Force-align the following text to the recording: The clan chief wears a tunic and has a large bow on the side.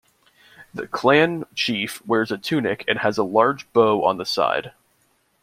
The 0.73 0.87
clan 0.87 1.43
chief 1.53 2.03
wears 2.07 2.31
a 2.31 2.37
tunic 2.39 2.83
and 2.87 2.97
has 2.97 3.19
a 3.19 3.23
large 3.23 3.71
bow 3.71 4.03
on 4.03 4.17
the 4.17 4.25
side. 4.25 4.71